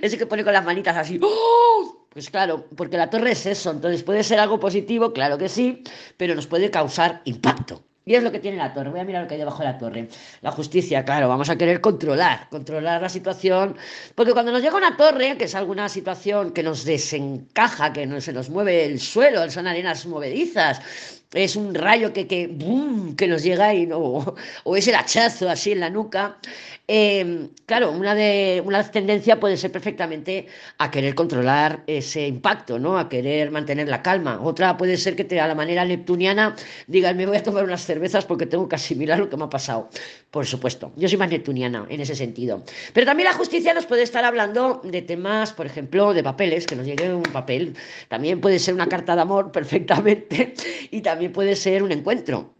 ese 0.00 0.16
que 0.16 0.26
pone 0.26 0.44
con 0.44 0.52
las 0.52 0.64
manitas 0.64 0.96
así, 0.96 1.18
oh, 1.22 2.06
pues 2.10 2.30
claro, 2.30 2.66
porque 2.76 2.96
la 2.96 3.10
torre 3.10 3.32
es 3.32 3.46
eso, 3.46 3.70
entonces 3.72 4.04
puede 4.04 4.22
ser 4.22 4.38
algo 4.38 4.60
positivo, 4.60 5.12
claro 5.12 5.38
que 5.38 5.48
sí, 5.48 5.82
pero 6.16 6.36
nos 6.36 6.46
puede 6.46 6.70
causar 6.70 7.20
impacto. 7.24 7.82
Y 8.10 8.16
es 8.16 8.24
lo 8.24 8.32
que 8.32 8.40
tiene 8.40 8.56
la 8.56 8.74
torre. 8.74 8.90
Voy 8.90 8.98
a 8.98 9.04
mirar 9.04 9.22
lo 9.22 9.28
que 9.28 9.34
hay 9.34 9.38
debajo 9.38 9.60
de 9.60 9.66
la 9.66 9.78
torre. 9.78 10.08
La 10.40 10.50
justicia, 10.50 11.04
claro, 11.04 11.28
vamos 11.28 11.48
a 11.48 11.54
querer 11.54 11.80
controlar, 11.80 12.48
controlar 12.50 13.00
la 13.00 13.08
situación. 13.08 13.76
Porque 14.16 14.32
cuando 14.32 14.50
nos 14.50 14.62
llega 14.62 14.76
una 14.76 14.96
torre, 14.96 15.36
que 15.38 15.44
es 15.44 15.54
alguna 15.54 15.88
situación 15.88 16.50
que 16.50 16.64
nos 16.64 16.84
desencaja, 16.84 17.92
que 17.92 18.06
no, 18.06 18.20
se 18.20 18.32
nos 18.32 18.50
mueve 18.50 18.84
el 18.84 18.98
suelo, 18.98 19.48
son 19.48 19.68
arenas 19.68 20.06
movedizas, 20.06 21.19
es 21.32 21.56
un 21.56 21.74
rayo 21.74 22.12
que, 22.12 22.26
que, 22.26 22.56
que 23.16 23.28
nos 23.28 23.42
llega 23.42 23.74
y 23.74 23.86
no, 23.86 24.34
o 24.64 24.76
es 24.76 24.88
el 24.88 24.94
hachazo 24.94 25.48
así 25.48 25.72
en 25.72 25.80
la 25.80 25.90
nuca, 25.90 26.38
Em, 26.92 27.50
claro, 27.66 27.92
una, 27.92 28.16
de, 28.16 28.60
una 28.66 28.82
tendencia 28.90 29.38
puede 29.38 29.56
ser 29.56 29.70
perfectamente 29.70 30.48
a 30.78 30.90
querer 30.90 31.14
controlar 31.14 31.84
ese 31.86 32.26
impacto, 32.26 32.80
¿no? 32.80 32.98
A 32.98 33.08
querer 33.08 33.52
mantener 33.52 33.86
la 33.88 34.02
calma. 34.02 34.40
Otra 34.42 34.76
puede 34.76 34.96
ser 34.96 35.14
que 35.14 35.22
te, 35.22 35.38
a 35.38 35.46
la 35.46 35.54
manera 35.54 35.84
neptuniana 35.84 36.56
digas, 36.88 37.14
me 37.14 37.26
voy 37.26 37.36
a 37.36 37.44
tomar 37.44 37.62
unas 37.62 37.84
cervezas 37.84 38.24
porque 38.24 38.44
tengo 38.44 38.68
que 38.68 38.74
asimilar 38.74 39.20
lo 39.20 39.30
que 39.30 39.36
me 39.36 39.44
ha 39.44 39.48
pasado. 39.48 39.88
Por 40.32 40.46
supuesto, 40.46 40.92
yo 40.96 41.08
soy 41.08 41.16
más 41.16 41.30
neptuniana 41.30 41.86
en 41.88 42.00
ese 42.00 42.16
sentido. 42.16 42.64
Pero 42.92 43.06
también 43.06 43.28
la 43.28 43.34
justicia 43.36 43.72
nos 43.72 43.86
puede 43.86 44.02
estar 44.02 44.24
hablando 44.24 44.80
de 44.82 45.02
temas, 45.02 45.52
por 45.52 45.66
ejemplo, 45.66 46.12
de 46.12 46.24
papeles, 46.24 46.66
que 46.66 46.74
nos 46.74 46.86
llegue 46.86 47.14
un 47.14 47.22
papel. 47.22 47.76
También 48.08 48.40
puede 48.40 48.58
ser 48.58 48.74
una 48.74 48.88
carta 48.88 49.14
de 49.14 49.22
amor 49.22 49.52
perfectamente 49.52 50.54
y 50.90 51.02
también 51.02 51.19
puede 51.28 51.56
ser 51.56 51.82
un 51.82 51.92
encuentro. 51.92 52.54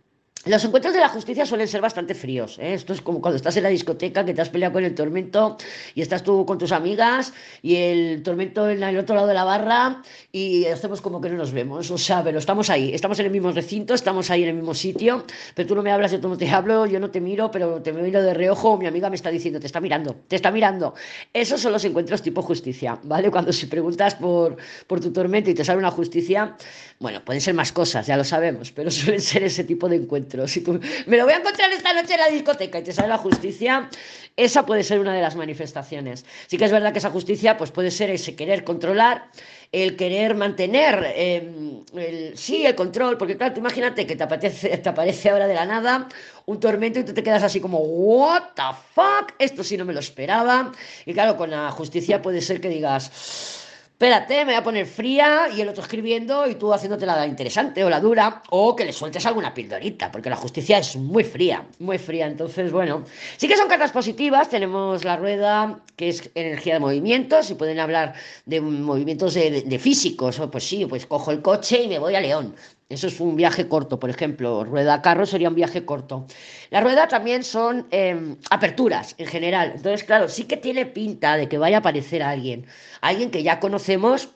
Los 0.47 0.65
encuentros 0.65 0.95
de 0.95 1.01
la 1.01 1.11
justicia 1.11 1.45
suelen 1.45 1.69
ser 1.69 1.83
bastante 1.83 2.15
fríos. 2.15 2.59
¿eh? 2.59 2.73
Esto 2.73 2.95
es 2.95 3.03
como 3.03 3.21
cuando 3.21 3.37
estás 3.37 3.59
en 3.59 3.63
la 3.63 3.69
discoteca 3.69 4.25
que 4.25 4.33
te 4.33 4.41
has 4.41 4.49
peleado 4.49 4.73
con 4.73 4.85
el 4.85 4.95
tormento 4.95 5.59
y 5.95 6.01
estás 6.01 6.23
tú 6.23 6.47
con 6.47 6.57
tus 6.57 6.73
amigas 6.73 7.35
y 7.61 7.77
el 7.77 8.23
tormento 8.23 8.67
en 8.71 8.83
el 8.83 8.97
otro 8.97 9.15
lado 9.17 9.27
de 9.27 9.35
la 9.35 9.45
barra 9.45 10.01
y 10.33 10.65
hacemos 10.65 11.03
como 11.03 11.21
que 11.21 11.29
no 11.29 11.37
nos 11.37 11.53
vemos. 11.53 11.91
O 11.91 11.99
sea, 11.99 12.25
pero 12.25 12.39
estamos 12.39 12.71
ahí, 12.71 12.95
estamos 12.95 13.19
en 13.19 13.27
el 13.27 13.33
mismo 13.33 13.53
recinto, 13.53 13.93
estamos 13.93 14.31
ahí 14.31 14.45
en 14.45 14.49
el 14.49 14.55
mismo 14.55 14.73
sitio, 14.73 15.27
pero 15.55 15.69
tú 15.69 15.75
no 15.75 15.83
me 15.83 15.93
hablas, 15.93 16.11
yo 16.11 16.19
no 16.21 16.39
te 16.39 16.49
hablo, 16.49 16.87
yo 16.87 17.01
no 17.01 17.11
te 17.11 17.21
miro, 17.21 17.51
pero 17.51 17.83
te 17.83 17.93
miro 17.93 18.23
de 18.23 18.33
reojo, 18.33 18.79
mi 18.79 18.87
amiga 18.87 19.11
me 19.11 19.17
está 19.17 19.31
diciendo, 19.31 19.61
te 19.61 19.67
está 19.67 19.83
mirando, 19.83 20.17
te 20.27 20.37
está 20.37 20.51
mirando. 20.51 20.95
Esos 21.35 21.61
son 21.61 21.73
los 21.73 21.85
encuentros 21.85 22.23
tipo 22.23 22.41
justicia, 22.41 22.99
¿vale? 23.03 23.31
Cuando 23.31 23.53
si 23.53 23.67
preguntas 23.67 24.15
por, 24.15 24.57
por 24.87 25.01
tu 25.01 25.13
tormento 25.13 25.51
y 25.51 25.55
te 25.55 25.67
sale 25.67 25.81
una 25.81 25.91
justicia, 25.91 26.57
bueno, 26.99 27.23
pueden 27.23 27.43
ser 27.43 27.53
más 27.53 27.73
cosas, 27.73 28.07
ya 28.07 28.17
lo 28.17 28.25
sabemos, 28.25 28.73
pero 28.73 28.91
suelen 28.91 29.21
ser 29.21 29.43
ese 29.43 29.65
tipo 29.65 29.87
de 29.87 29.97
encuentros. 29.97 30.30
Tú 30.31 30.81
me 31.07 31.17
lo 31.17 31.25
voy 31.25 31.35
a 31.35 31.39
encontrar 31.39 31.71
esta 31.73 31.93
noche 31.93 32.15
en 32.15 32.21
la 32.21 32.29
discoteca 32.29 32.79
y 32.79 32.83
te 32.83 32.93
sale 32.93 33.09
la 33.09 33.19
justicia, 33.19 33.89
esa 34.37 34.65
puede 34.65 34.83
ser 34.83 35.01
una 35.01 35.15
de 35.15 35.21
las 35.21 35.37
manifestaciones. 35.37 36.25
Sí 36.47 36.57
que 36.57 36.65
es 36.65 36.73
verdad 36.73 36.93
que 36.93 36.99
esa 36.99 37.11
justicia 37.11 37.57
pues 37.57 37.71
puede 37.71 37.91
ser 37.91 38.11
ese 38.11 38.35
querer 38.35 38.65
controlar, 38.65 39.29
el 39.73 39.97
querer 39.97 40.35
mantener, 40.35 41.13
em, 41.15 41.85
el, 41.95 42.37
sí, 42.37 42.67
el 42.67 42.75
control, 42.75 43.19
porque 43.19 43.37
claro, 43.37 43.55
tú 43.55 43.61
imagínate 43.61 44.07
que 44.07 44.17
te 44.17 44.23
aparece 44.89 45.31
ahora 45.31 45.47
de 45.47 45.55
la 45.55 45.67
nada 45.67 46.09
un 46.47 46.59
tormento 46.59 46.99
y 46.99 47.05
tú 47.05 47.15
te 47.15 47.23
quedas 47.23 47.43
así 47.43 47.61
como, 47.61 47.79
what 47.79 48.43
the 48.55 48.63
fuck, 48.95 49.33
esto 49.39 49.63
sí 49.63 49.77
no 49.77 49.85
me 49.85 49.93
lo 49.93 50.01
esperaba. 50.01 50.73
Y 51.07 51.13
claro, 51.13 51.37
con 51.37 51.51
la 51.51 51.71
justicia 51.71 52.21
puede 52.23 52.41
ser 52.41 52.61
que 52.61 52.69
digas 52.69 53.60
espérate, 54.01 54.47
me 54.47 54.53
voy 54.53 54.55
a 54.55 54.63
poner 54.63 54.87
fría 54.87 55.49
y 55.55 55.61
el 55.61 55.69
otro 55.69 55.83
escribiendo 55.83 56.47
y 56.47 56.55
tú 56.55 56.73
haciéndote 56.73 57.05
la 57.05 57.27
interesante 57.27 57.85
o 57.85 57.91
la 57.91 58.01
dura, 58.01 58.43
o 58.49 58.75
que 58.75 58.87
le 58.87 58.95
sueltes 58.95 59.27
alguna 59.27 59.53
pildorita, 59.53 60.11
porque 60.11 60.31
la 60.31 60.37
justicia 60.37 60.79
es 60.79 60.97
muy 60.97 61.23
fría, 61.23 61.67
muy 61.81 61.99
fría. 61.99 62.27
Entonces, 62.27 62.73
bueno, 62.73 63.05
sí 63.37 63.47
que 63.47 63.59
son 63.59 63.69
cartas 63.69 63.93
positivas. 63.93 64.49
Tenemos 64.49 65.05
la 65.05 65.19
rueda, 65.19 65.81
que 65.97 66.09
es 66.09 66.31
energía 66.35 66.75
de 66.75 66.81
movimientos, 66.81 67.51
y 67.51 67.57
pueden 67.57 67.79
hablar 67.79 68.15
de 68.47 68.63
movimientos 68.63 69.35
de, 69.35 69.61
de 69.61 69.79
físicos, 69.79 70.41
o 70.41 70.51
pues 70.51 70.65
sí, 70.65 70.87
pues 70.87 71.05
cojo 71.05 71.31
el 71.31 71.43
coche 71.43 71.83
y 71.83 71.89
me 71.89 71.99
voy 71.99 72.15
a 72.15 72.23
León. 72.23 72.55
Eso 72.91 73.07
es 73.07 73.21
un 73.21 73.37
viaje 73.37 73.69
corto, 73.69 74.01
por 74.01 74.11
ejemplo, 74.11 74.65
rueda-carro 74.65 75.25
sería 75.25 75.49
un 75.49 75.55
viaje 75.55 75.85
corto. 75.85 76.27
La 76.71 76.81
rueda 76.81 77.07
también 77.07 77.45
son 77.45 77.87
em, 77.93 78.37
aperturas 78.51 79.15
en 79.17 79.27
general. 79.29 79.75
Entonces, 79.77 80.03
claro, 80.03 80.29
sí 80.29 80.45
que 80.45 80.57
tiene 80.57 80.87
pinta 80.87 81.37
de 81.37 81.49
que 81.49 81.57
vaya 81.57 81.77
a 81.77 81.81
aparecer 81.81 82.21
alguien, 82.21 82.67
alguien 83.01 83.31
que 83.31 83.45
ya 83.45 83.61
conocemos 83.61 84.31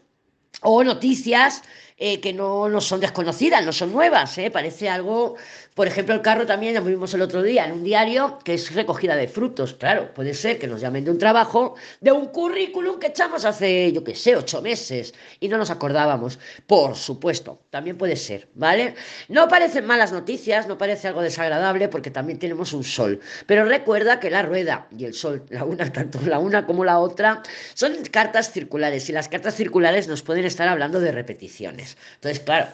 o 0.62 0.84
noticias 0.84 1.62
eh, 1.96 2.20
que 2.20 2.32
no, 2.32 2.68
no, 2.68 2.80
son 2.80 3.00
desconocidas, 3.00 3.64
no 3.66 3.72
son 3.72 3.92
nuevas, 3.92 4.38
¿eh? 4.38 4.50
parece 4.52 4.88
algo, 4.88 5.36
por 5.74 5.88
ejemplo, 5.88 6.14
el 6.14 6.22
carro 6.22 6.46
también, 6.46 6.74
lo 6.76 6.84
vimos 6.84 7.12
el 7.14 7.22
otro 7.22 7.42
día 7.42 7.66
en 7.66 7.72
un 7.72 7.82
diario, 7.82 8.38
que 8.44 8.54
es 8.54 8.72
recogida 8.72 9.16
de 9.16 9.26
frutos, 9.26 9.74
claro, 9.74 10.14
puede 10.14 10.32
ser 10.32 10.58
que 10.60 10.68
nos 10.68 10.80
llamen 10.80 11.04
de 11.04 11.10
un 11.10 11.18
trabajo, 11.18 11.74
de 12.00 12.12
un 12.12 12.26
currículum 12.26 13.00
que 13.00 13.08
echamos 13.08 13.44
hace, 13.44 13.92
yo 13.92 14.04
qué 14.04 14.14
sé, 14.14 14.36
ocho 14.36 14.62
meses 14.62 15.14
y 15.40 15.48
no 15.48 15.58
nos 15.58 15.70
acordábamos, 15.70 16.38
por 16.68 16.94
supuesto, 16.94 17.60
también 17.70 17.98
puede 17.98 18.14
ser, 18.14 18.46
¿vale? 18.54 18.94
No 19.28 19.48
parecen 19.48 19.84
malas 19.84 20.12
noticias, 20.12 20.68
no 20.68 20.78
parece 20.78 21.08
algo 21.08 21.22
desagradable 21.22 21.88
porque 21.88 22.12
también 22.12 22.38
tenemos 22.38 22.72
un 22.72 22.84
sol, 22.84 23.18
pero 23.46 23.64
recuerda 23.64 24.20
que 24.20 24.30
la 24.30 24.42
rueda 24.42 24.86
y 24.96 25.04
el 25.06 25.14
sol, 25.14 25.44
la 25.50 25.64
una, 25.64 25.92
tanto 25.92 26.20
la 26.20 26.38
una 26.38 26.66
como 26.66 26.84
la 26.84 27.00
otra, 27.00 27.42
son 27.74 27.96
cartas 28.12 28.52
circulares 28.52 29.08
y 29.08 29.12
las 29.12 29.28
cartas 29.28 29.56
circulares 29.56 30.06
nos 30.06 30.22
pueden 30.22 30.44
estar 30.44 30.68
hablando 30.68 31.00
de 31.00 31.10
repeticiones. 31.10 31.96
Entonces, 32.14 32.38
claro, 32.40 32.68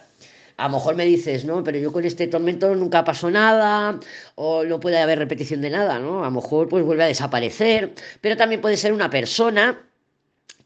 a 0.61 0.69
lo 0.69 0.75
mejor 0.75 0.95
me 0.97 1.05
dices, 1.05 1.45
no, 1.45 1.65
pero 1.65 1.79
yo 1.79 1.93
con 1.93 2.05
este 2.05 2.27
tormento 2.29 2.75
nunca 2.75 3.05
pasó 3.05 3.31
nada, 3.31 3.99
o 4.35 4.65
no 4.65 4.79
puede 4.81 4.99
haber 4.99 5.19
repetición 5.19 5.61
de 5.63 5.71
nada, 5.71 5.99
¿no? 5.99 6.23
A 6.23 6.27
lo 6.27 6.33
mejor 6.33 6.69
pues 6.69 6.85
vuelve 6.85 7.05
a 7.05 7.07
desaparecer, 7.07 7.95
pero 8.21 8.37
también 8.37 8.61
puede 8.61 8.77
ser 8.77 8.93
una 8.93 9.11
persona 9.11 9.90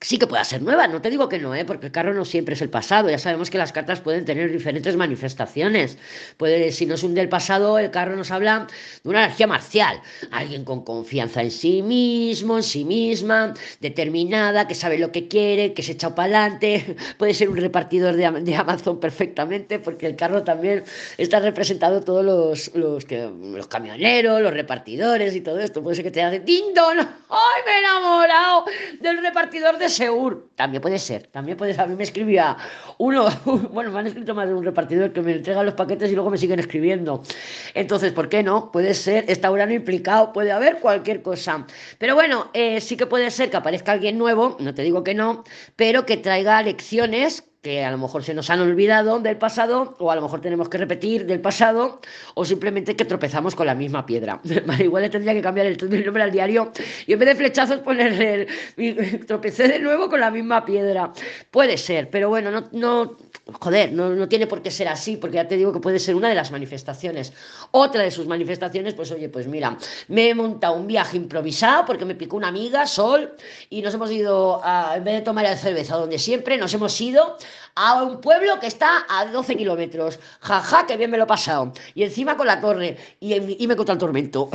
sí 0.05 0.19
que 0.19 0.27
pueda 0.27 0.45
ser 0.45 0.61
nueva, 0.61 0.87
no 0.87 1.01
te 1.01 1.09
digo 1.09 1.31
que 1.31 1.39
no, 1.39 1.55
¿eh? 1.55 1.65
porque 1.65 1.87
el 1.87 1.93
carro 1.93 2.13
no 2.13 2.27
siempre 2.27 2.55
es 2.55 2.61
el 2.61 2.69
pasado, 2.69 3.09
ya 3.09 3.19
sabemos 3.19 3.49
que 3.49 3.57
las 3.57 3.73
cartas 3.73 4.01
pueden 4.01 4.27
tener 4.27 4.53
diferentes 4.53 4.97
manifestaciones, 4.97 5.97
puede, 6.37 6.73
si 6.73 6.85
no 6.85 6.95
es 6.95 7.03
un 7.03 7.15
del 7.15 7.31
pasado, 7.31 7.79
el 7.79 7.91
carro 7.91 8.15
nos 8.15 8.31
habla 8.31 8.67
de 9.03 9.09
una 9.09 9.25
energía 9.25 9.47
marcial, 9.47 10.03
alguien 10.31 10.65
con 10.65 10.85
confianza 10.85 11.41
en 11.41 11.51
sí 11.51 11.81
mismo, 11.81 12.59
en 12.59 12.63
sí 12.63 12.85
misma, 12.85 13.55
determinada, 13.81 14.69
que 14.69 14.75
sabe 14.75 14.99
lo 14.99 15.11
que 15.11 15.27
quiere, 15.27 15.73
que 15.73 15.83
se 15.83 15.93
echa 15.93 16.15
para 16.15 16.45
adelante, 16.45 16.97
puede 17.19 17.33
ser 17.33 17.49
un 17.49 17.57
repartidor 17.57 18.15
de, 18.15 18.31
de, 18.43 18.57
Amazon 18.57 19.01
perfectamente, 19.01 19.79
porque 19.79 20.07
el 20.07 20.17
carro 20.17 20.45
también 20.45 20.85
está 21.17 21.41
representado 21.41 22.03
todos 22.03 22.23
los, 22.23 22.75
los, 22.75 23.07
que, 23.07 23.31
los 23.41 23.67
camioneros, 23.69 24.43
los 24.43 24.53
repartidores 24.53 25.35
y 25.35 25.41
todo 25.41 25.61
esto, 25.61 25.83
puede 25.83 25.97
ser 25.97 26.05
que 26.05 26.11
te 26.11 26.23
haga 26.23 26.39
¡Dindon! 26.39 26.99
¡Ay, 27.31 27.63
me 27.65 27.73
he 27.73 27.79
enamorado 27.79 28.65
del 29.01 29.23
repartidor 29.23 29.79
de 29.79 29.94
Segur. 29.95 30.51
También 30.57 30.81
puede 30.83 30.99
ser, 30.99 31.27
también 31.29 31.57
puede 31.57 31.73
ser. 31.73 31.83
A 31.83 31.87
mí 31.87 31.97
me 31.97 32.05
escribía 32.05 32.57
uno, 32.99 33.29
bueno, 33.73 33.91
me 33.91 33.99
han 34.01 34.07
escrito 34.07 34.35
más 34.35 34.49
de 34.49 34.55
un 34.55 34.65
repartidor 34.65 35.13
que 35.13 35.23
me 35.23 35.33
entrega 35.33 35.63
los 35.63 35.75
paquetes 35.75 36.11
y 36.11 36.15
luego 36.15 36.31
me 36.31 36.39
siguen 36.39 36.61
escribiendo. 36.61 37.23
Entonces, 37.75 38.13
¿por 38.13 38.29
qué 38.29 38.43
no? 38.43 38.71
Puede 38.73 38.95
ser, 38.95 39.25
está 39.29 39.51
Urano 39.51 39.73
implicado, 39.73 40.33
puede 40.33 40.53
haber 40.53 40.81
cualquier 40.81 41.23
cosa. 41.23 41.67
Pero 41.99 42.15
bueno, 42.15 42.51
eh, 42.55 42.81
sí 42.81 42.97
que 42.97 43.07
puede 43.07 43.31
ser 43.31 43.51
que 43.51 43.57
aparezca 43.57 43.93
alguien 43.93 44.19
nuevo, 44.19 44.57
no 44.61 44.75
te 44.75 44.83
digo 44.83 45.05
que 45.05 45.15
no, 45.15 45.45
pero 45.77 46.07
que 46.07 46.17
traiga 46.17 46.63
lecciones 46.63 47.45
que 47.65 47.83
a 47.83 47.91
lo 47.91 47.97
mejor 47.97 48.23
se 48.23 48.35
nos 48.35 48.51
han 48.51 48.61
olvidado 48.61 49.21
del 49.21 49.39
pasado, 49.39 49.97
o 49.99 50.11
a 50.11 50.15
lo 50.15 50.21
mejor 50.21 50.43
tenemos 50.43 50.69
que 50.69 50.77
repetir 50.77 51.25
del 51.25 51.41
pasado, 51.41 51.99
o 52.35 52.45
simplemente 52.45 52.95
que 52.95 53.07
tropezamos 53.07 53.55
con 53.55 53.67
la 53.67 53.75
misma 53.75 54.05
piedra. 54.05 54.39
igual 54.79 55.03
le 55.03 55.09
tendría 55.09 55.33
que 55.33 55.41
cambiar 55.41 55.67
el, 55.67 56.05
nombre 56.05 56.23
al 56.23 56.31
diario 56.31 56.73
y 57.07 57.15
en 57.15 57.19
vez 57.19 57.29
de 57.31 57.35
flechazos 57.37 57.79
ponerle 57.81 58.47
el, 58.77 59.27
tropecé 59.27 59.67
de 59.67 59.79
nuevo 59.79 60.11
con 60.11 60.21
la 60.21 60.31
misma 60.31 60.67
piedra. 60.67 61.11
Puede 61.51 61.79
ser, 61.79 62.11
pero 62.11 62.29
bueno, 62.29 62.51
no, 62.51 62.69
no 62.73 63.17
joder, 63.53 63.93
no, 63.93 64.11
no, 64.11 64.29
tiene 64.29 64.47
por 64.47 64.61
qué 64.61 64.71
ser 64.71 64.89
así, 64.89 65.17
porque 65.17 65.37
ya 65.37 65.49
te 65.49 65.57
digo 65.57 65.73
que 65.73 65.81
puede 65.81 65.99
ser 65.99 66.15
una 66.15 66.29
de 66.29 66.35
las 66.35 66.51
manifestaciones. 66.51 67.33
Otra 67.71 68.03
de 68.03 68.11
sus 68.11 68.27
manifestaciones, 68.27 68.93
pues 68.93 69.11
oye, 69.11 69.31
pues 69.31 69.47
mira, 69.47 69.79
me 70.09 70.29
he 70.29 70.35
montado 70.35 70.75
un 70.75 70.87
viaje 70.87 71.17
improvisado 71.17 71.87
porque 71.87 72.05
me 72.05 72.15
picó 72.15 72.37
una 72.37 72.49
amiga, 72.49 72.87
Sol, 72.87 73.33
y 73.71 73.81
nos 73.81 73.95
hemos 73.95 74.11
ido, 74.11 74.61
a, 74.63 74.97
en 74.97 75.05
vez 75.05 75.15
de 75.15 75.21
tomar 75.23 75.45
la 75.45 75.57
cerveza 75.57 75.97
donde 75.97 76.19
siempre, 76.19 76.59
nos 76.59 76.73
hemos 76.75 77.01
ido 77.01 77.37
a 77.75 78.03
un 78.03 78.21
pueblo 78.21 78.59
que 78.61 78.67
está 78.67 79.05
a 79.09 79.27
12 79.27 79.57
kilómetros. 79.57 80.19
Jaja, 80.41 80.87
que 80.87 80.97
bien 80.97 81.11
me 81.11 81.19
lo 81.19 81.25
he 81.25 81.27
pasado. 81.27 81.73
Y 81.95 82.03
encima 82.03 82.37
con 82.37 82.47
la 82.47 82.61
torre. 82.61 82.97
Y, 83.21 83.63
y 83.63 83.67
me 83.67 83.77
contra 83.77 83.95
el 83.95 83.99
tormento. 83.99 84.51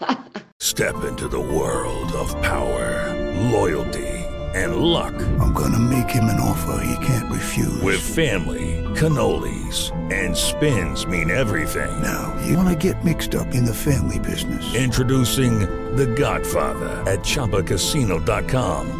Step 0.62 1.04
into 1.04 1.26
the 1.26 1.40
world 1.40 2.12
of 2.12 2.30
power, 2.42 3.14
loyalty, 3.50 4.06
and 4.54 4.76
luck. 4.76 5.14
I'm 5.40 5.52
gonna 5.54 5.78
make 5.78 6.10
him 6.10 6.24
an 6.24 6.38
offer 6.38 6.84
he 6.84 7.06
can't 7.06 7.30
refuse. 7.30 7.80
With 7.82 8.00
family, 8.00 8.84
cannolis, 8.94 9.90
and 10.12 10.36
spins 10.36 11.06
mean 11.06 11.30
everything. 11.30 11.90
Now, 12.02 12.36
you 12.46 12.56
wanna 12.56 12.76
get 12.76 13.04
mixed 13.04 13.34
up 13.34 13.54
in 13.54 13.64
the 13.64 13.74
family 13.74 14.18
business. 14.18 14.74
Introducing 14.74 15.60
The 15.96 16.06
Godfather 16.06 16.90
at 17.10 17.20
Choppacasino.com. 17.20 18.99